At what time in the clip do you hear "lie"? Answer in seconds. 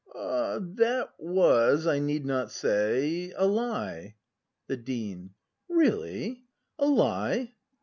3.45-4.15, 6.87-7.53